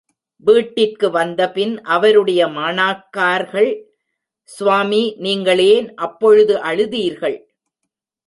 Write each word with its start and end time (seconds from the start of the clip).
வீட்டிற்கு 0.43 1.07
வந்த 1.11 1.41
பின் 1.51 1.73
அவருடைய 1.95 2.41
மாணர்க்கார்கள், 2.47 3.69
சுவாமி, 4.49 5.03
நீங்கள் 5.17 5.61
ஏன் 5.73 5.87
அப்பொழுது 5.95 6.55
அழுதீர்கள்? 6.61 7.37